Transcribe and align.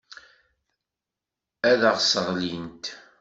Ad 1.69 1.81
aɣ-sseɣlint. 1.91 2.85